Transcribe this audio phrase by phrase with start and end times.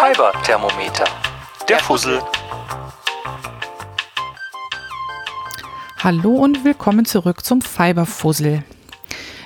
[0.00, 1.04] Fiber-Thermometer.
[1.68, 2.22] Der Fussel.
[5.98, 8.64] Hallo und willkommen zurück zum Fiberfussel.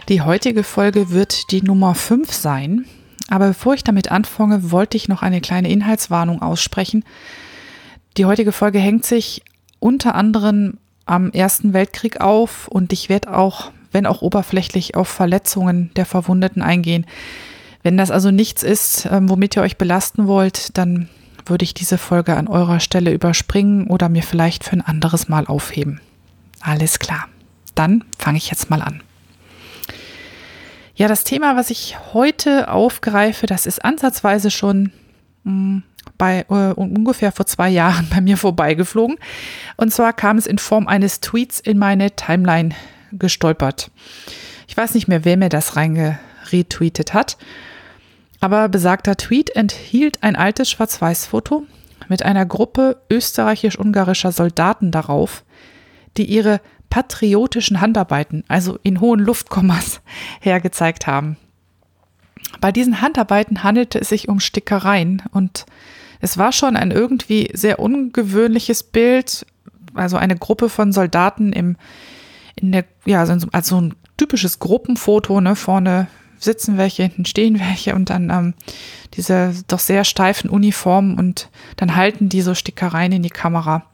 [0.09, 2.85] Die heutige Folge wird die Nummer 5 sein.
[3.27, 7.05] Aber bevor ich damit anfange, wollte ich noch eine kleine Inhaltswarnung aussprechen.
[8.17, 9.43] Die heutige Folge hängt sich
[9.81, 15.91] unter anderem am Ersten Weltkrieg auf und ich werde auch, wenn auch oberflächlich, auf Verletzungen
[15.97, 17.07] der Verwundeten eingehen.
[17.85, 21.09] Wenn das also nichts ist, ähm, womit ihr euch belasten wollt, dann
[21.45, 25.47] würde ich diese Folge an eurer Stelle überspringen oder mir vielleicht für ein anderes Mal
[25.47, 26.01] aufheben.
[26.61, 27.29] Alles klar.
[27.75, 29.03] Dann fange ich jetzt mal an.
[30.95, 34.91] Ja, das Thema, was ich heute aufgreife, das ist ansatzweise schon
[35.45, 35.83] hm,
[36.17, 39.19] bei äh, ungefähr vor zwei Jahren bei mir vorbeigeflogen.
[39.77, 42.71] Und zwar kam es in Form eines Tweets in meine Timeline
[43.13, 43.91] gestolpert.
[44.69, 47.37] Ich weiß nicht mehr, wer mir das reingeretweetet hat.
[48.45, 51.65] Aber besagter Tweet enthielt ein altes Schwarz-Weiß-Foto
[52.11, 55.45] mit einer Gruppe österreichisch-ungarischer Soldaten darauf,
[56.19, 56.61] die ihre
[56.91, 60.03] patriotischen Handarbeiten, also in hohen Luftkommas,
[60.43, 61.39] hergezeigt haben.
[62.61, 65.65] Bei diesen Handarbeiten handelte es sich um Stickereien und
[66.21, 69.47] es war schon ein irgendwie sehr ungewöhnliches Bild,
[69.95, 71.79] also eine Gruppe von Soldaten im,
[72.57, 73.21] in der, ja,
[73.53, 76.09] also ein typisches Gruppenfoto, ne, vorne
[76.45, 78.55] sitzen welche, hinten stehen welche und dann ähm,
[79.15, 83.87] diese doch sehr steifen Uniformen und dann halten die so Stickereien in die Kamera.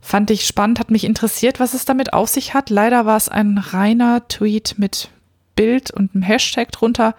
[0.00, 2.70] Fand ich spannend, hat mich interessiert, was es damit auf sich hat.
[2.70, 5.10] Leider war es ein reiner Tweet mit
[5.56, 7.14] Bild und einem Hashtag drunter.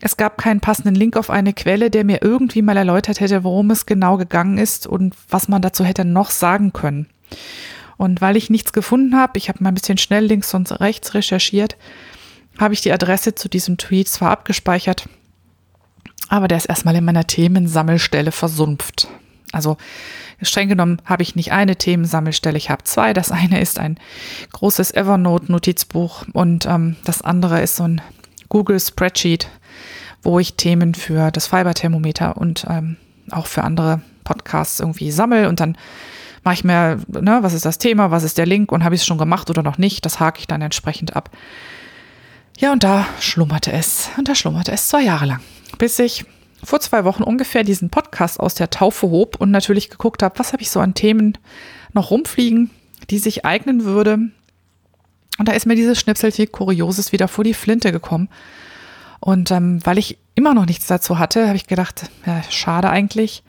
[0.00, 3.70] Es gab keinen passenden Link auf eine Quelle, der mir irgendwie mal erläutert hätte, worum
[3.72, 7.08] es genau gegangen ist und was man dazu hätte noch sagen können.
[7.96, 11.14] Und weil ich nichts gefunden habe, ich habe mal ein bisschen schnell links und rechts
[11.14, 11.76] recherchiert,
[12.58, 15.08] habe ich die Adresse zu diesem Tweet zwar abgespeichert,
[16.28, 19.08] aber der ist erstmal in meiner Themensammelstelle versumpft.
[19.52, 19.78] Also
[20.42, 23.12] streng genommen habe ich nicht eine Themensammelstelle, ich habe zwei.
[23.12, 23.98] Das eine ist ein
[24.52, 28.00] großes Evernote-Notizbuch und ähm, das andere ist so ein
[28.48, 29.48] Google Spreadsheet,
[30.22, 32.96] wo ich Themen für das Fiberthermometer und ähm,
[33.30, 35.78] auch für andere Podcasts irgendwie sammle und dann
[36.44, 39.02] mache ich mir, ne, was ist das Thema, was ist der Link und habe ich
[39.02, 41.30] es schon gemacht oder noch nicht, das hake ich dann entsprechend ab.
[42.60, 44.10] Ja, und da schlummerte es.
[44.16, 45.40] Und da schlummerte es zwei Jahre lang.
[45.78, 46.24] Bis ich
[46.64, 50.52] vor zwei Wochen ungefähr diesen Podcast aus der Taufe hob und natürlich geguckt habe, was
[50.52, 51.38] habe ich so an Themen
[51.92, 52.70] noch rumfliegen,
[53.10, 54.14] die sich eignen würde.
[55.38, 58.28] Und da ist mir dieses Schnipselchen Kurioses wieder vor die Flinte gekommen.
[59.20, 63.44] Und ähm, weil ich immer noch nichts dazu hatte, habe ich gedacht, ja, schade eigentlich.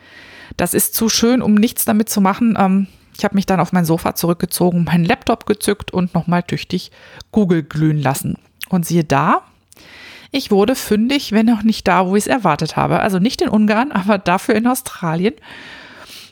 [0.55, 2.55] Das ist zu schön, um nichts damit zu machen.
[2.59, 2.85] Ähm,
[3.17, 6.91] ich habe mich dann auf mein Sofa zurückgezogen, meinen Laptop gezückt und nochmal tüchtig
[7.31, 8.37] Google glühen lassen.
[8.69, 9.41] Und siehe da,
[10.31, 12.99] ich wurde fündig, wenn auch nicht da, wo ich es erwartet habe.
[12.99, 15.33] Also nicht in Ungarn, aber dafür in Australien.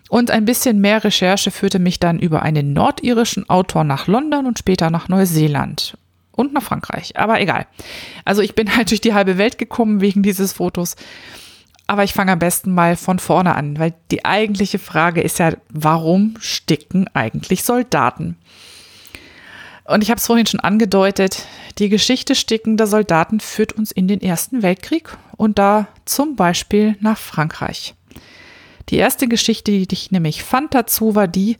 [0.09, 4.59] Und ein bisschen mehr Recherche führte mich dann über einen nordirischen Autor nach London und
[4.59, 5.97] später nach Neuseeland
[6.31, 7.17] und nach Frankreich.
[7.17, 7.65] Aber egal.
[8.23, 10.95] Also ich bin halt durch die halbe Welt gekommen wegen dieses Fotos.
[11.87, 15.53] Aber ich fange am besten mal von vorne an, weil die eigentliche Frage ist ja,
[15.69, 18.37] warum sticken eigentlich Soldaten?
[19.87, 21.45] Und ich habe es vorhin schon angedeutet,
[21.77, 27.17] die Geschichte stickender Soldaten führt uns in den Ersten Weltkrieg und da zum Beispiel nach
[27.17, 27.95] Frankreich.
[28.89, 31.57] Die erste Geschichte, die ich nämlich fand dazu, war die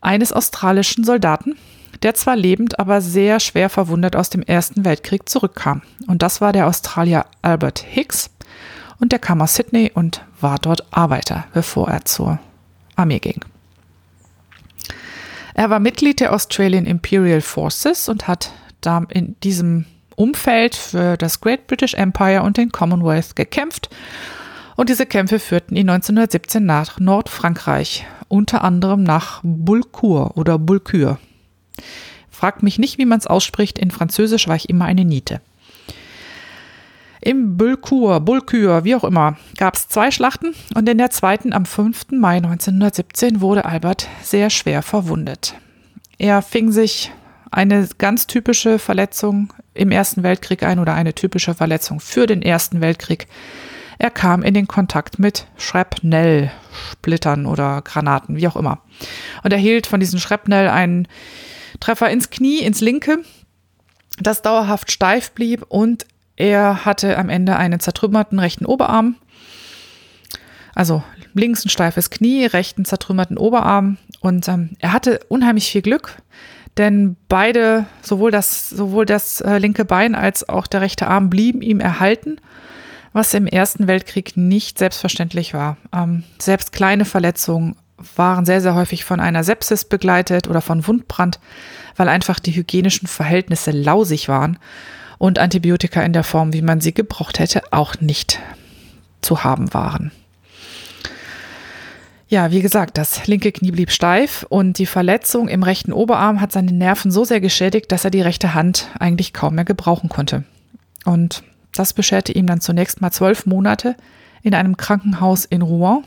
[0.00, 1.56] eines australischen Soldaten,
[2.02, 5.82] der zwar lebend, aber sehr schwer verwundet aus dem Ersten Weltkrieg zurückkam.
[6.08, 8.30] Und das war der Australier Albert Hicks.
[8.98, 12.38] Und der kam aus Sydney und war dort Arbeiter, bevor er zur
[12.96, 13.40] Armee ging.
[15.60, 18.50] Er war Mitglied der Australian Imperial Forces und hat
[18.80, 19.84] da in diesem
[20.16, 23.90] Umfeld für das Great British Empire und den Commonwealth gekämpft.
[24.76, 31.18] Und diese Kämpfe führten ihn 1917 nach Nordfrankreich, unter anderem nach Bulcourt oder Bulcure.
[32.30, 33.78] Fragt mich nicht, wie man es ausspricht.
[33.78, 35.42] In Französisch war ich immer eine Niete.
[37.30, 41.64] Im Bulcourt, Bulcure, wie auch immer, gab es zwei Schlachten und in der zweiten am
[41.64, 42.06] 5.
[42.10, 45.54] Mai 1917 wurde Albert sehr schwer verwundet.
[46.18, 47.12] Er fing sich
[47.52, 52.80] eine ganz typische Verletzung im Ersten Weltkrieg ein oder eine typische Verletzung für den Ersten
[52.80, 53.28] Weltkrieg.
[54.00, 58.80] Er kam in den Kontakt mit Schrapnell-Splittern oder Granaten, wie auch immer.
[59.44, 61.06] Und erhielt von diesen Schrapnell einen
[61.78, 63.18] Treffer ins Knie, ins linke,
[64.20, 66.06] das dauerhaft steif blieb und
[66.40, 69.16] er hatte am Ende einen zertrümmerten rechten Oberarm.
[70.74, 71.02] Also
[71.34, 73.98] links ein steifes Knie, rechten zertrümmerten Oberarm.
[74.20, 76.16] Und ähm, er hatte unheimlich viel Glück,
[76.78, 81.60] denn beide, sowohl das, sowohl das äh, linke Bein als auch der rechte Arm blieben
[81.60, 82.38] ihm erhalten,
[83.12, 85.76] was im Ersten Weltkrieg nicht selbstverständlich war.
[85.92, 87.76] Ähm, selbst kleine Verletzungen
[88.16, 91.38] waren sehr, sehr häufig von einer Sepsis begleitet oder von Wundbrand,
[91.96, 94.58] weil einfach die hygienischen Verhältnisse lausig waren
[95.20, 98.40] und Antibiotika in der Form, wie man sie gebraucht hätte, auch nicht
[99.20, 100.12] zu haben waren.
[102.26, 106.52] Ja, wie gesagt, das linke Knie blieb steif und die Verletzung im rechten Oberarm hat
[106.52, 110.44] seine Nerven so sehr geschädigt, dass er die rechte Hand eigentlich kaum mehr gebrauchen konnte.
[111.04, 111.42] Und
[111.74, 113.96] das bescherte ihm dann zunächst mal zwölf Monate
[114.42, 116.04] in einem Krankenhaus in Rouen,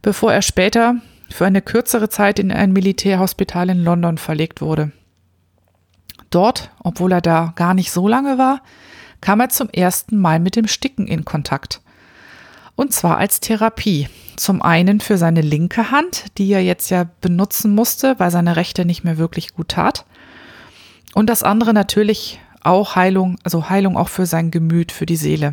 [0.00, 0.94] bevor er später
[1.28, 4.92] für eine kürzere Zeit in ein Militärhospital in London verlegt wurde.
[6.34, 8.60] Dort, obwohl er da gar nicht so lange war,
[9.20, 11.80] kam er zum ersten Mal mit dem Sticken in Kontakt.
[12.76, 14.08] Und zwar als Therapie.
[14.36, 18.84] Zum einen für seine linke Hand, die er jetzt ja benutzen musste, weil seine rechte
[18.84, 20.06] nicht mehr wirklich gut tat.
[21.14, 25.52] Und das andere natürlich auch Heilung, also Heilung auch für sein Gemüt, für die Seele.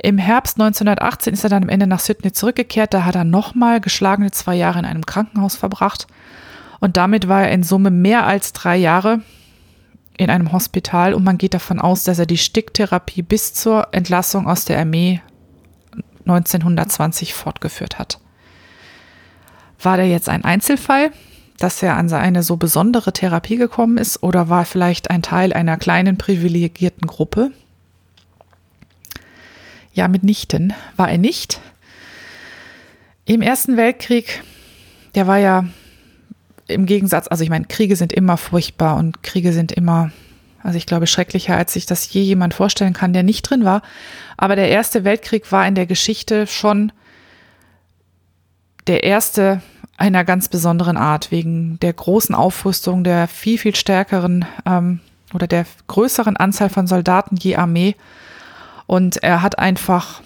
[0.00, 2.94] Im Herbst 1918 ist er dann am Ende nach Sydney zurückgekehrt.
[2.94, 6.06] Da hat er nochmal geschlagene zwei Jahre in einem Krankenhaus verbracht.
[6.82, 9.20] Und damit war er in Summe mehr als drei Jahre
[10.16, 11.14] in einem Hospital.
[11.14, 15.20] Und man geht davon aus, dass er die Sticktherapie bis zur Entlassung aus der Armee
[16.26, 18.18] 1920 fortgeführt hat.
[19.80, 21.12] War der jetzt ein Einzelfall?
[21.58, 25.76] dass er an eine so besondere Therapie gekommen ist oder war vielleicht ein Teil einer
[25.76, 27.52] kleinen privilegierten Gruppe?
[29.92, 31.60] Ja, mitnichten war er nicht.
[33.26, 34.42] Im Ersten Weltkrieg,
[35.14, 35.66] der war ja
[36.72, 40.10] im Gegensatz, also ich meine, Kriege sind immer furchtbar und Kriege sind immer,
[40.62, 43.82] also ich glaube, schrecklicher, als sich das je jemand vorstellen kann, der nicht drin war.
[44.36, 46.92] Aber der Erste Weltkrieg war in der Geschichte schon
[48.86, 49.62] der erste
[49.96, 55.00] einer ganz besonderen Art, wegen der großen Aufrüstung, der viel, viel stärkeren ähm,
[55.32, 57.94] oder der größeren Anzahl von Soldaten je Armee.
[58.86, 60.22] Und er hat einfach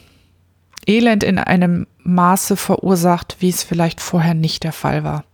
[0.87, 5.25] Elend in einem Maße verursacht, wie es vielleicht vorher nicht der Fall war.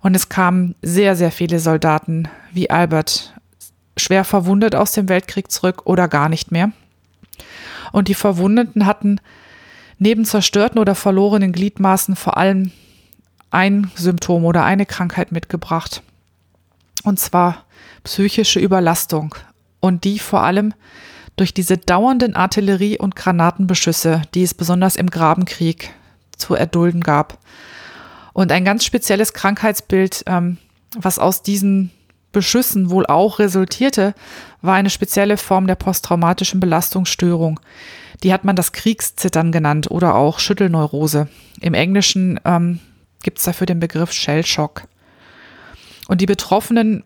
[0.00, 3.34] Und es kamen sehr, sehr viele Soldaten wie Albert
[3.96, 6.70] schwer verwundet aus dem Weltkrieg zurück oder gar nicht mehr.
[7.92, 9.20] Und die Verwundeten hatten
[9.98, 12.70] neben zerstörten oder verlorenen Gliedmaßen vor allem
[13.50, 16.02] ein Symptom oder eine Krankheit mitgebracht.
[17.02, 17.64] Und zwar
[18.04, 19.34] psychische Überlastung.
[19.80, 20.74] Und die vor allem
[21.36, 25.90] durch diese dauernden Artillerie- und Granatenbeschüsse, die es besonders im Grabenkrieg
[26.36, 27.38] zu erdulden gab.
[28.32, 30.58] Und ein ganz spezielles Krankheitsbild, ähm,
[30.96, 31.90] was aus diesen
[32.32, 34.14] Beschüssen wohl auch resultierte,
[34.62, 37.60] war eine spezielle Form der posttraumatischen Belastungsstörung.
[38.22, 41.28] Die hat man das Kriegszittern genannt oder auch Schüttelneurose.
[41.60, 42.80] Im Englischen ähm,
[43.22, 44.82] gibt es dafür den Begriff Shellshock.
[46.08, 47.04] Und die Betroffenen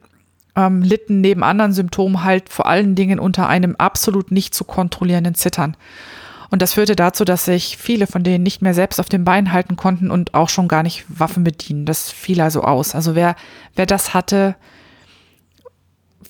[0.57, 5.35] ähm, litten neben anderen Symptomen halt vor allen Dingen unter einem absolut nicht zu kontrollierenden
[5.35, 5.77] Zittern.
[6.53, 9.53] Und das führte dazu, dass sich viele von denen nicht mehr selbst auf den Beinen
[9.53, 11.87] halten konnten und auch schon gar nicht Waffen bedienen.
[11.87, 12.95] Das fiel also aus.
[12.95, 13.37] Also wer,
[13.75, 14.55] wer das hatte,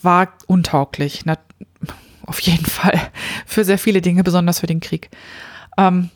[0.01, 1.23] war untauglich.
[1.25, 1.39] Na,
[2.25, 3.01] auf jeden Fall.
[3.47, 5.11] Für sehr viele Dinge, besonders für den Krieg.
[5.77, 6.11] Ähm,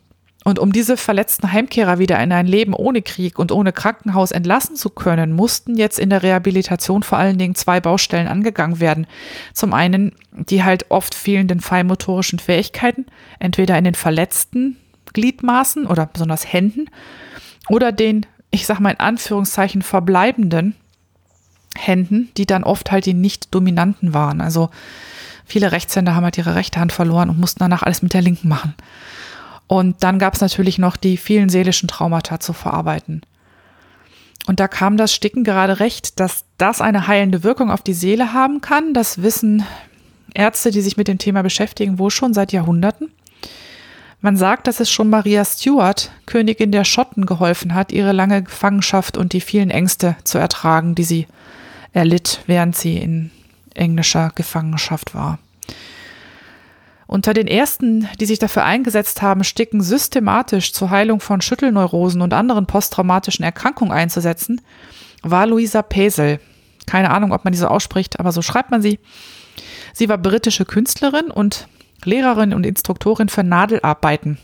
[0.47, 4.77] und um diese verletzten Heimkehrer wieder in ein Leben ohne Krieg und ohne Krankenhaus entlassen
[4.77, 9.09] zu können, mussten jetzt in der Rehabilitation vor allen Dingen zwei Baustellen angegangen werden.
[9.55, 13.07] Zum einen die halt oft fehlenden feinmotorischen Fähigkeiten,
[13.41, 14.77] entweder in den verletzten
[15.15, 16.91] Gliedmaßen oder besonders Händen
[17.69, 20.77] oder den, ich sag mal in Anführungszeichen, verbleibenden
[21.77, 24.41] Händen, die dann oft halt die nicht dominanten waren.
[24.41, 24.71] Also
[25.45, 28.47] viele Rechtshänder haben halt ihre rechte Hand verloren und mussten danach alles mit der linken
[28.47, 28.77] machen.
[29.67, 33.23] Und dann gab es natürlich noch die vielen seelischen Traumata zu verarbeiten.
[34.47, 38.33] Und da kam das Sticken gerade recht, dass das eine heilende Wirkung auf die Seele
[38.33, 38.95] haben kann.
[38.95, 39.65] Das wissen
[40.35, 43.11] Ärzte, die sich mit dem Thema beschäftigen, wohl schon seit Jahrhunderten.
[44.21, 49.17] Man sagt, dass es schon Maria Stuart, Königin der Schotten, geholfen hat, ihre lange Gefangenschaft
[49.17, 51.27] und die vielen Ängste zu ertragen, die sie
[51.93, 53.31] erlitt, während sie in
[53.75, 55.39] englischer Gefangenschaft war.
[57.07, 62.35] Unter den ersten, die sich dafür eingesetzt haben, Sticken systematisch zur Heilung von Schüttelneurosen und
[62.35, 64.61] anderen posttraumatischen Erkrankungen einzusetzen,
[65.23, 66.41] war Luisa Pesel.
[66.87, 68.99] Keine Ahnung, ob man diese ausspricht, aber so schreibt man sie.
[69.93, 71.69] Sie war britische Künstlerin und
[72.05, 74.39] Lehrerin und Instruktorin für Nadelarbeiten.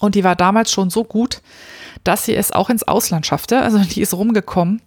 [0.00, 1.42] Und die war damals schon so gut,
[2.04, 3.60] dass sie es auch ins Ausland schaffte.
[3.60, 4.80] Also die ist rumgekommen.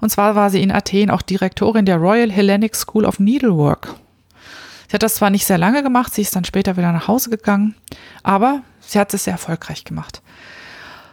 [0.00, 3.94] Und zwar war sie in Athen auch Direktorin der Royal Hellenic School of Needlework.
[4.94, 7.28] Sie hat das zwar nicht sehr lange gemacht, sie ist dann später wieder nach Hause
[7.28, 7.74] gegangen,
[8.22, 10.22] aber sie hat es sehr erfolgreich gemacht.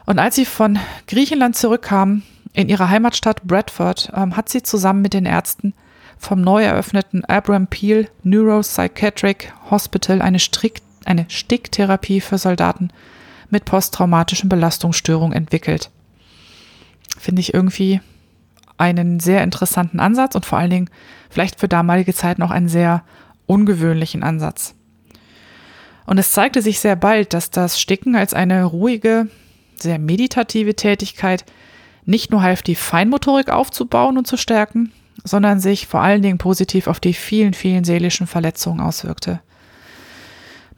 [0.05, 2.21] Und als sie von Griechenland zurückkam,
[2.53, 5.73] in ihre Heimatstadt Bradford, ähm, hat sie zusammen mit den Ärzten
[6.19, 12.89] vom neu eröffneten Abram Peel Neuropsychiatric Hospital eine, Strick, eine Sticktherapie für Soldaten
[13.49, 15.89] mit posttraumatischen Belastungsstörungen entwickelt.
[17.17, 17.99] Finde ich irgendwie
[18.77, 20.89] einen sehr interessanten Ansatz und vor allen Dingen
[21.31, 23.03] vielleicht für damalige Zeiten auch einen sehr
[23.51, 24.73] ungewöhnlichen Ansatz.
[26.05, 29.27] Und es zeigte sich sehr bald, dass das Sticken als eine ruhige,
[29.75, 31.45] sehr meditative Tätigkeit
[32.05, 34.91] nicht nur half, die Feinmotorik aufzubauen und zu stärken,
[35.23, 39.41] sondern sich vor allen Dingen positiv auf die vielen, vielen seelischen Verletzungen auswirkte.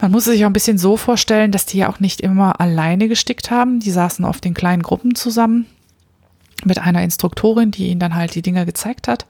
[0.02, 3.08] Man muss sich auch ein bisschen so vorstellen, dass die ja auch nicht immer alleine
[3.08, 3.80] gestickt haben.
[3.80, 5.66] Die saßen oft in kleinen Gruppen zusammen
[6.66, 9.26] mit einer Instruktorin, die ihnen dann halt die Dinge gezeigt hat.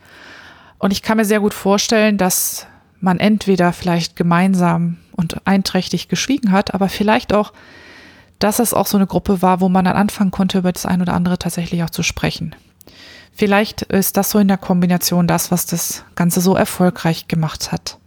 [0.80, 2.68] Und ich kann mir sehr gut vorstellen, dass
[3.04, 7.54] man entweder vielleicht gemeinsam und einträchtig geschwiegen hat, aber vielleicht auch,
[8.40, 11.02] dass es auch so eine Gruppe war, wo man dann anfangen konnte, über das ein
[11.02, 12.56] oder andere tatsächlich auch zu sprechen.
[13.34, 17.98] Vielleicht ist das so in der Kombination das, was das Ganze so erfolgreich gemacht hat.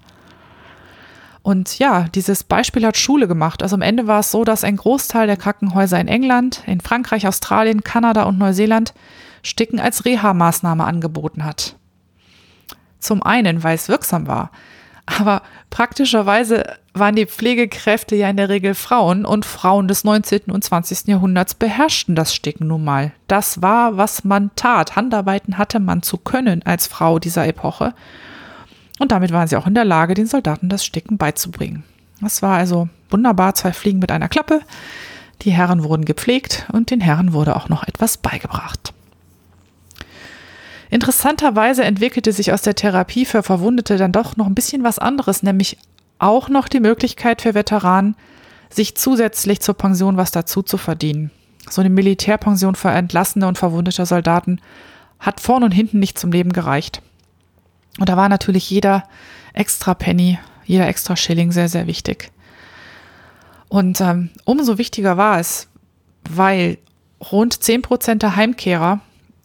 [1.42, 3.62] Und ja, dieses Beispiel hat Schule gemacht.
[3.62, 7.28] Also am Ende war es so, dass ein Großteil der Krankenhäuser in England, in Frankreich,
[7.28, 8.94] Australien, Kanada und Neuseeland
[9.42, 11.76] Sticken als Reha-Maßnahme angeboten hat.
[12.98, 14.50] Zum einen, weil es wirksam war.
[15.06, 20.50] Aber praktischerweise waren die Pflegekräfte ja in der Regel Frauen und Frauen des 19.
[20.50, 21.06] und 20.
[21.06, 23.12] Jahrhunderts beherrschten das Sticken nun mal.
[23.28, 24.96] Das war, was man tat.
[24.96, 27.94] Handarbeiten hatte man zu können als Frau dieser Epoche.
[28.98, 31.84] Und damit waren sie auch in der Lage, den Soldaten das Sticken beizubringen.
[32.20, 34.60] Das war also wunderbar, zwei Fliegen mit einer Klappe.
[35.42, 38.94] Die Herren wurden gepflegt und den Herren wurde auch noch etwas beigebracht.
[40.90, 45.42] Interessanterweise entwickelte sich aus der Therapie für Verwundete dann doch noch ein bisschen was anderes,
[45.42, 45.78] nämlich
[46.18, 48.16] auch noch die Möglichkeit für Veteranen,
[48.70, 51.30] sich zusätzlich zur Pension was dazu zu verdienen.
[51.68, 54.60] So eine Militärpension für entlassene und verwundete Soldaten
[55.18, 57.02] hat vorn und hinten nicht zum Leben gereicht.
[57.98, 59.04] Und da war natürlich jeder
[59.52, 62.30] extra Penny, jeder extra Schilling sehr, sehr wichtig.
[63.68, 65.68] Und ähm, umso wichtiger war es,
[66.28, 66.78] weil
[67.32, 69.00] rund 10 Prozent der Heimkehrer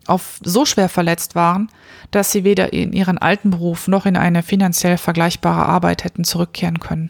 [0.08, 1.70] auf so schwer verletzt waren,
[2.12, 6.80] dass sie weder in ihren alten Beruf noch in eine finanziell vergleichbare Arbeit hätten zurückkehren
[6.80, 7.10] können.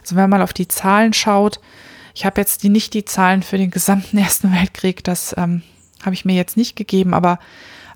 [0.00, 1.60] Also wenn man mal auf die Zahlen schaut,
[2.14, 5.62] ich habe jetzt die, nicht die Zahlen für den gesamten Ersten Weltkrieg, das ähm,
[6.04, 7.38] habe ich mir jetzt nicht gegeben, aber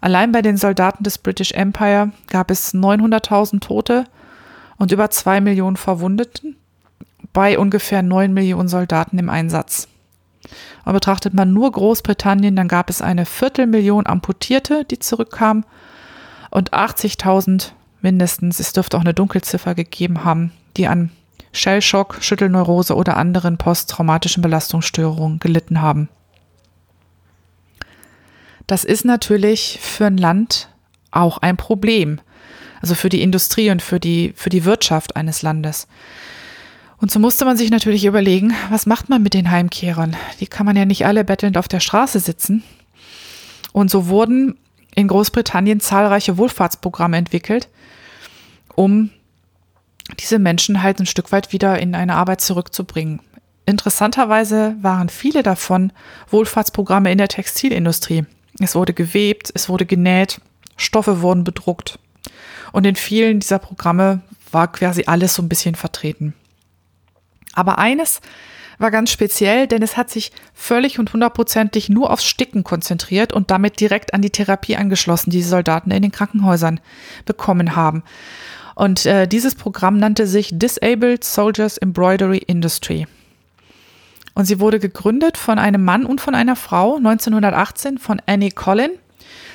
[0.00, 4.04] allein bei den Soldaten des British Empire gab es 900.000 Tote
[4.76, 6.56] und über zwei Millionen Verwundeten
[7.32, 9.88] bei ungefähr neun Millionen Soldaten im Einsatz.
[10.84, 15.64] Und betrachtet man nur Großbritannien, dann gab es eine Viertelmillion Amputierte, die zurückkamen
[16.50, 21.10] und 80.000 mindestens, es dürfte auch eine Dunkelziffer gegeben haben, die an
[21.52, 26.08] Shellshock, Schüttelneurose oder anderen posttraumatischen Belastungsstörungen gelitten haben.
[28.66, 30.68] Das ist natürlich für ein Land
[31.10, 32.20] auch ein Problem.
[32.82, 35.88] Also für die Industrie und für die, für die Wirtschaft eines Landes.
[36.98, 40.16] Und so musste man sich natürlich überlegen, was macht man mit den Heimkehrern?
[40.40, 42.62] Die kann man ja nicht alle bettelnd auf der Straße sitzen.
[43.72, 44.56] Und so wurden
[44.94, 47.68] in Großbritannien zahlreiche Wohlfahrtsprogramme entwickelt,
[48.74, 49.10] um
[50.18, 53.20] diese Menschen halt ein Stück weit wieder in eine Arbeit zurückzubringen.
[53.66, 55.92] Interessanterweise waren viele davon
[56.30, 58.24] Wohlfahrtsprogramme in der Textilindustrie.
[58.60, 60.40] Es wurde gewebt, es wurde genäht,
[60.76, 61.98] Stoffe wurden bedruckt.
[62.72, 64.20] Und in vielen dieser Programme
[64.52, 66.34] war quasi alles so ein bisschen vertreten.
[67.56, 68.20] Aber eines
[68.78, 73.50] war ganz speziell, denn es hat sich völlig und hundertprozentig nur aufs Sticken konzentriert und
[73.50, 76.80] damit direkt an die Therapie angeschlossen, die die Soldaten in den Krankenhäusern
[77.24, 78.02] bekommen haben.
[78.74, 83.06] Und äh, dieses Programm nannte sich Disabled Soldiers Embroidery Industry.
[84.34, 88.90] Und sie wurde gegründet von einem Mann und von einer Frau 1918 von Annie Collin.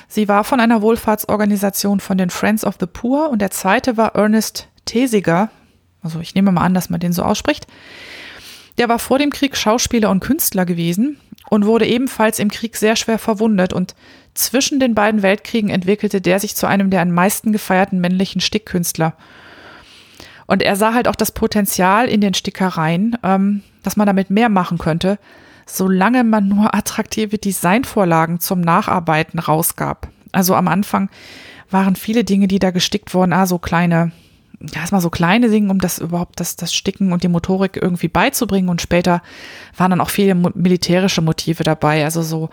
[0.08, 4.16] Sie war von einer Wohlfahrtsorganisation von den Friends of the Poor und der zweite war
[4.16, 5.50] Ernest Thesiger,
[6.02, 7.66] also ich nehme mal an, dass man den so ausspricht.
[8.78, 11.18] Der war vor dem Krieg Schauspieler und Künstler gewesen
[11.50, 13.94] und wurde ebenfalls im Krieg sehr schwer verwundet und
[14.34, 19.14] zwischen den beiden Weltkriegen entwickelte der sich zu einem der am meisten gefeierten männlichen Stickkünstler.
[20.46, 24.48] Und er sah halt auch das Potenzial in den Stickereien, ähm, dass man damit mehr
[24.48, 25.18] machen könnte,
[25.66, 30.08] solange man nur attraktive Designvorlagen zum Nacharbeiten rausgab.
[30.32, 31.10] Also am Anfang
[31.70, 34.12] waren viele Dinge, die da gestickt wurden, ah, so kleine
[34.74, 38.08] ja, erstmal so kleine Dinge, um das überhaupt das, das Sticken und die Motorik irgendwie
[38.08, 38.68] beizubringen.
[38.68, 39.22] Und später
[39.76, 42.50] waren dann auch viele militärische Motive dabei, also so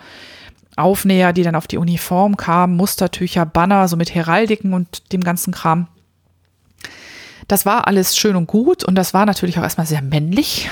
[0.76, 5.52] Aufnäher, die dann auf die Uniform kamen, Mustertücher, Banner, so mit Heraldiken und dem ganzen
[5.52, 5.88] Kram.
[7.48, 10.70] Das war alles schön und gut und das war natürlich auch erstmal sehr männlich,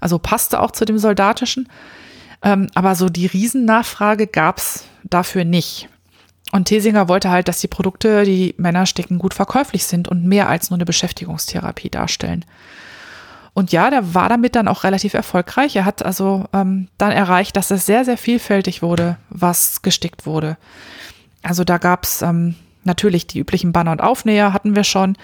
[0.00, 1.68] also passte auch zu dem Soldatischen.
[2.42, 5.88] Ähm, aber so die Riesennachfrage gab es dafür nicht.
[6.52, 10.48] Und Thesinger wollte halt, dass die Produkte, die Männer stecken, gut verkäuflich sind und mehr
[10.48, 12.44] als nur eine Beschäftigungstherapie darstellen.
[13.54, 15.76] Und ja, der war damit dann auch relativ erfolgreich.
[15.76, 20.58] Er hat also ähm, dann erreicht, dass es sehr, sehr vielfältig wurde, was gestickt wurde.
[21.42, 22.54] Also da gab es ähm,
[22.84, 25.16] natürlich die üblichen Banner und Aufnäher, hatten wir schon.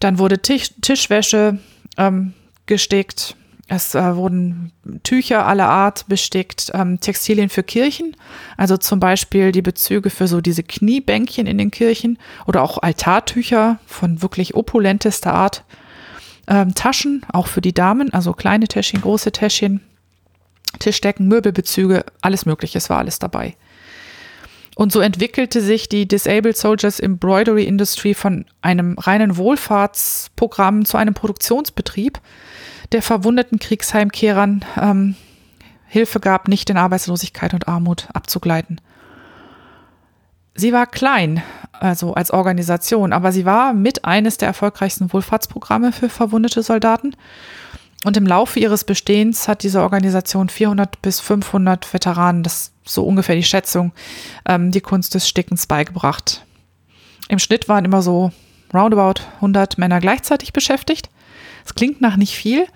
[0.00, 1.58] Dann wurde Tisch, Tischwäsche
[1.98, 2.32] ähm,
[2.64, 3.36] gestickt.
[3.68, 8.16] Es äh, wurden Tücher aller Art bestickt, ähm, Textilien für Kirchen,
[8.56, 13.80] also zum Beispiel die Bezüge für so diese Kniebänkchen in den Kirchen oder auch Altartücher
[13.86, 15.64] von wirklich opulentester Art.
[16.46, 19.80] Ähm, Taschen, auch für die Damen, also kleine Täschchen, große Täschchen,
[20.78, 23.56] Tischdecken, Möbelbezüge, alles Mögliche, es war alles dabei.
[24.76, 31.14] Und so entwickelte sich die Disabled Soldiers Embroidery Industry von einem reinen Wohlfahrtsprogramm zu einem
[31.14, 32.20] Produktionsbetrieb,
[32.92, 35.16] der verwundeten Kriegsheimkehrern ähm,
[35.86, 38.80] Hilfe gab, nicht in Arbeitslosigkeit und Armut abzugleiten.
[40.54, 46.08] Sie war klein, also als Organisation, aber sie war mit eines der erfolgreichsten Wohlfahrtsprogramme für
[46.08, 47.14] verwundete Soldaten.
[48.04, 53.04] Und im Laufe ihres Bestehens hat diese Organisation 400 bis 500 Veteranen, das ist so
[53.04, 53.92] ungefähr die Schätzung,
[54.46, 56.44] ähm, die Kunst des Stickens beigebracht.
[57.28, 58.32] Im Schnitt waren immer so
[58.72, 61.10] roundabout 100 Männer gleichzeitig beschäftigt.
[61.66, 62.66] Es klingt nach nicht viel,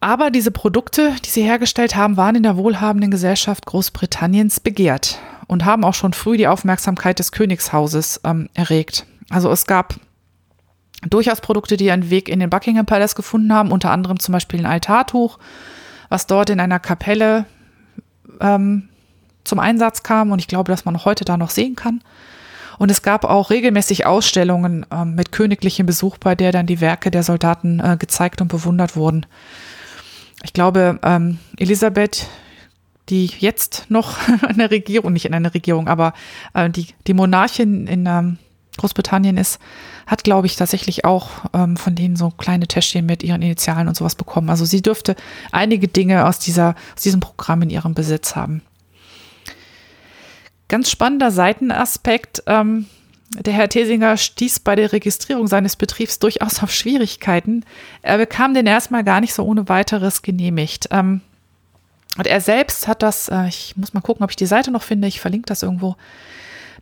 [0.00, 5.64] aber diese Produkte, die sie hergestellt haben, waren in der wohlhabenden Gesellschaft Großbritanniens begehrt und
[5.64, 9.06] haben auch schon früh die Aufmerksamkeit des Königshauses ähm, erregt.
[9.28, 9.96] Also es gab
[11.08, 14.60] durchaus Produkte, die ihren Weg in den Buckingham Palace gefunden haben, unter anderem zum Beispiel
[14.60, 15.38] ein Altartuch,
[16.08, 17.44] was dort in einer Kapelle
[18.40, 18.88] ähm,
[19.44, 22.02] zum Einsatz kam und ich glaube, dass man heute da noch sehen kann.
[22.78, 27.10] Und es gab auch regelmäßig Ausstellungen ähm, mit königlichem Besuch, bei der dann die Werke
[27.10, 29.26] der Soldaten äh, gezeigt und bewundert wurden.
[30.44, 32.28] Ich glaube, ähm, Elisabeth,
[33.08, 34.16] die jetzt noch
[34.48, 36.14] in der Regierung, nicht in einer Regierung, aber
[36.54, 38.38] äh, die, die Monarchin in ähm,
[38.76, 39.58] Großbritannien ist,
[40.06, 43.96] hat, glaube ich, tatsächlich auch ähm, von denen so kleine Täschchen mit ihren Initialen und
[43.96, 44.48] sowas bekommen.
[44.48, 45.16] Also sie dürfte
[45.50, 48.62] einige Dinge aus, dieser, aus diesem Programm in ihrem Besitz haben.
[50.68, 52.42] Ganz spannender Seitenaspekt.
[52.46, 52.86] Ähm,
[53.30, 57.64] der Herr Thesinger stieß bei der Registrierung seines Betriebs durchaus auf Schwierigkeiten.
[58.02, 60.88] Er bekam den erstmal gar nicht so ohne weiteres genehmigt.
[60.90, 61.20] Ähm,
[62.16, 64.82] und er selbst hat das, äh, ich muss mal gucken, ob ich die Seite noch
[64.82, 65.96] finde, ich verlinke das irgendwo,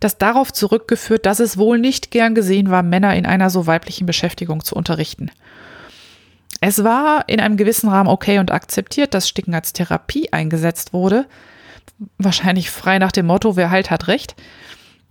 [0.01, 4.07] das darauf zurückgeführt, dass es wohl nicht gern gesehen war, Männer in einer so weiblichen
[4.07, 5.31] Beschäftigung zu unterrichten.
[6.61, 11.27] Es war in einem gewissen Rahmen okay und akzeptiert, dass Sticken als Therapie eingesetzt wurde.
[12.18, 14.35] Wahrscheinlich frei nach dem Motto, wer halt hat recht.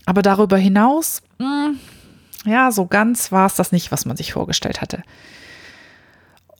[0.05, 1.79] Aber darüber hinaus, mh, hm,
[2.45, 5.01] ja, so ganz war es das nicht, was man sich vorgestellt hatte.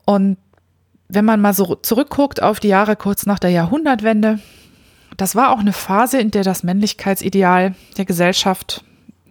[0.06, 0.38] Und
[1.08, 4.39] wenn man mal so zurückguckt auf die Jahre kurz nach der Jahrhundertwende,
[5.17, 8.84] das war auch eine Phase, in der das Männlichkeitsideal der Gesellschaft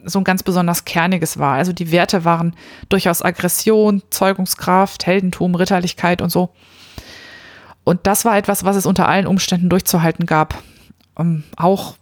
[0.04, 1.54] so ein ganz besonders kerniges war.
[1.54, 2.54] Also die Werte waren
[2.88, 6.50] durchaus Aggression, Zeugungskraft, Heldentum, Ritterlichkeit und so.
[7.84, 10.62] Und das war etwas, was es unter allen Umständen durchzuhalten gab.
[11.18, 11.96] Ähm, auch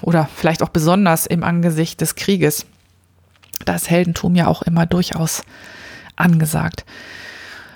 [0.00, 2.66] oder vielleicht auch besonders im Angesicht des Krieges.
[3.64, 5.42] Da ist Heldentum ja auch immer durchaus
[6.16, 6.84] angesagt.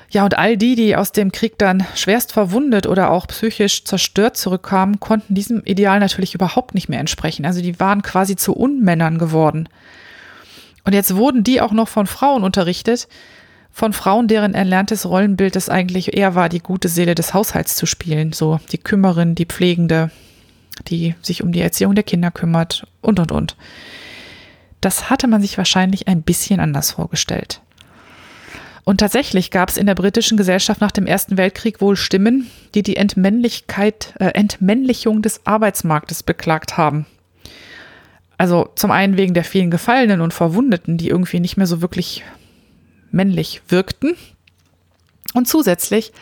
[0.09, 4.37] Ja, und all die, die aus dem Krieg dann schwerst verwundet oder auch psychisch zerstört
[4.37, 7.45] zurückkamen, konnten diesem Ideal natürlich überhaupt nicht mehr entsprechen.
[7.45, 9.69] Also die waren quasi zu Unmännern geworden.
[10.85, 13.09] Und jetzt wurden die auch noch von Frauen unterrichtet,
[13.73, 17.85] von Frauen, deren erlerntes Rollenbild es eigentlich eher war, die gute Seele des Haushalts zu
[17.85, 18.33] spielen.
[18.33, 20.11] So die Kümmerin, die Pflegende,
[20.89, 23.57] die sich um die Erziehung der Kinder kümmert und, und, und.
[24.81, 27.61] Das hatte man sich wahrscheinlich ein bisschen anders vorgestellt.
[28.85, 32.85] Und tatsächlich gab es in der britischen Gesellschaft nach dem Ersten Weltkrieg wohl Stimmen, die
[32.85, 37.05] die Entmännlichkeit, äh, Entmännlichung des Arbeitsmarktes beklagt haben.
[38.39, 42.23] Also zum einen wegen der vielen Gefallenen und Verwundeten, die irgendwie nicht mehr so wirklich
[43.11, 44.15] männlich wirkten.
[45.35, 46.13] Und zusätzlich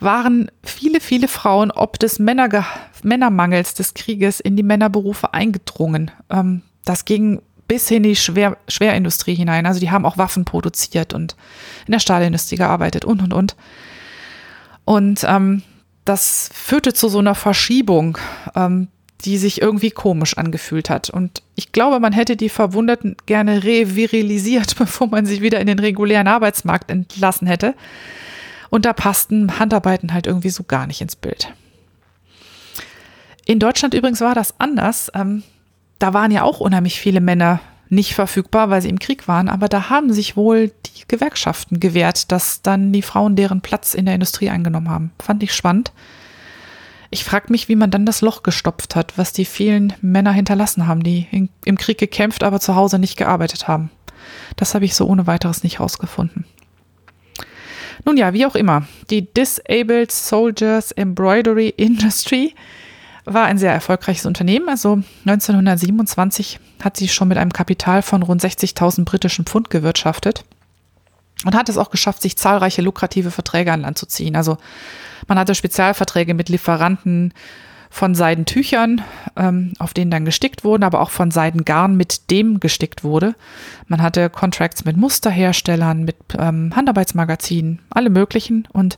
[0.00, 2.64] waren viele, viele Frauen ob des Männerge
[3.02, 6.10] Männermangels des Krieges in die Männerberufe eingedrungen.
[6.30, 9.64] Ähm, das ging bis in die Schwer Schwerindustrie hinein.
[9.64, 11.36] Also die haben auch Waffen produziert und
[11.86, 13.56] in der Stahlindustrie gearbeitet und, und, und.
[14.84, 15.62] Und ähm,
[16.04, 18.18] das führte zu so einer Verschiebung,
[18.56, 18.88] ähm,
[19.24, 21.10] die sich irgendwie komisch angefühlt hat.
[21.10, 25.78] Und ich glaube, man hätte die Verwundeten gerne revirilisiert, bevor man sie wieder in den
[25.78, 27.74] regulären Arbeitsmarkt entlassen hätte.
[28.70, 31.52] Und da passten Handarbeiten halt irgendwie so gar nicht ins Bild.
[33.44, 35.10] In Deutschland übrigens war das anders.
[35.14, 35.42] Ähm,
[35.98, 39.68] da waren ja auch unheimlich viele Männer nicht verfügbar, weil sie im Krieg waren, aber
[39.68, 44.14] da haben sich wohl die Gewerkschaften gewehrt, dass dann die Frauen deren Platz in der
[44.14, 45.10] Industrie eingenommen haben.
[45.20, 45.92] Fand ich spannend.
[47.10, 50.86] Ich frage mich, wie man dann das Loch gestopft hat, was die vielen Männer hinterlassen
[50.86, 53.90] haben, die in, im Krieg gekämpft, aber zu Hause nicht gearbeitet haben.
[54.54, 56.44] Das habe ich so ohne weiteres nicht rausgefunden.
[58.04, 62.54] Nun ja, wie auch immer, die Disabled Soldiers Embroidery Industry
[63.24, 64.68] war ein sehr erfolgreiches Unternehmen.
[64.68, 70.44] Also 1927 hat sie schon mit einem Kapital von rund 60.000 britischen Pfund gewirtschaftet
[71.44, 74.36] und hat es auch geschafft, sich zahlreiche lukrative Verträge an Land zu ziehen.
[74.36, 74.58] Also
[75.26, 77.32] man hatte Spezialverträge mit Lieferanten
[77.92, 79.02] von Seidentüchern,
[79.36, 83.34] ähm, auf denen dann gestickt wurden, aber auch von Seidengarn, mit dem gestickt wurde.
[83.88, 88.68] Man hatte Contracts mit Musterherstellern, mit ähm, Handarbeitsmagazinen, alle möglichen.
[88.72, 88.96] Und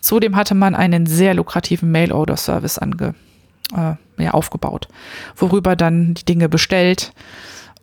[0.00, 3.14] zudem hatte man einen sehr lukrativen Mail-Order-Service ange,
[3.74, 4.88] äh, ja, aufgebaut,
[5.34, 7.12] worüber dann die Dinge bestellt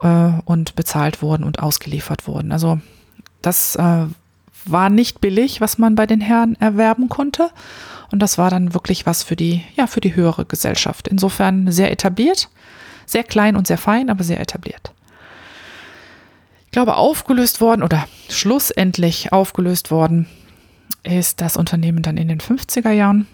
[0.03, 2.51] äh, und bezahlt wurden und ausgeliefert wurden.
[2.51, 2.79] Also
[3.41, 4.05] das äh,
[4.65, 7.49] war nicht billig, was man bei den Herren erwerben konnte.
[8.11, 11.07] Und das war dann wirklich was für die, ja, für die höhere Gesellschaft.
[11.07, 12.49] Insofern sehr etabliert,
[13.05, 14.93] sehr klein und sehr fein, aber sehr etabliert.
[16.65, 20.27] Ich glaube, aufgelöst worden oder schlussendlich aufgelöst worden
[21.03, 23.27] ist das Unternehmen dann in den 50er Jahren.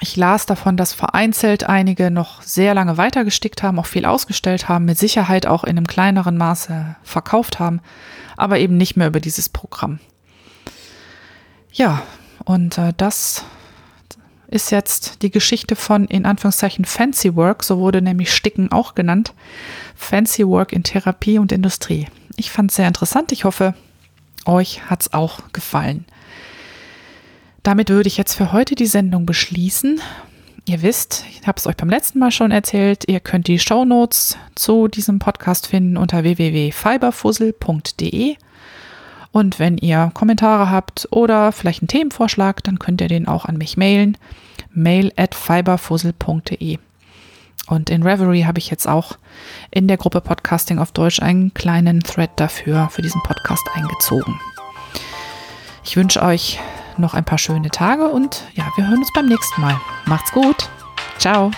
[0.00, 4.86] Ich las davon, dass vereinzelt einige noch sehr lange weitergestickt haben, auch viel ausgestellt haben,
[4.86, 7.80] mit Sicherheit auch in einem kleineren Maße verkauft haben,
[8.36, 9.98] aber eben nicht mehr über dieses Programm.
[11.72, 12.02] Ja,
[12.44, 13.44] und äh, das
[14.48, 19.32] ist jetzt die Geschichte von in Anführungszeichen Fancy Work, so wurde nämlich Sticken auch genannt.
[19.94, 22.08] Fancy Work in Therapie und Industrie.
[22.36, 23.32] Ich fand es sehr interessant.
[23.32, 23.74] Ich hoffe,
[24.46, 26.06] euch hat es auch gefallen.
[27.62, 30.00] Damit würde ich jetzt für heute die Sendung beschließen.
[30.64, 33.84] Ihr wisst, ich habe es euch beim letzten Mal schon erzählt, ihr könnt die Show
[33.84, 38.36] Notes zu diesem Podcast finden unter www.fiberfussel.de.
[39.32, 43.56] Und wenn ihr Kommentare habt oder vielleicht einen Themenvorschlag, dann könnt ihr den auch an
[43.56, 44.16] mich mailen.
[44.72, 46.78] Mail at fiberfussel.de.
[47.66, 49.16] Und in Reverie habe ich jetzt auch
[49.70, 54.40] in der Gruppe Podcasting auf Deutsch einen kleinen Thread dafür, für diesen Podcast eingezogen.
[55.84, 56.58] Ich wünsche euch
[56.96, 59.80] noch ein paar schöne Tage und ja, wir hören uns beim nächsten Mal.
[60.06, 60.68] Macht's gut.
[61.18, 61.52] Ciao.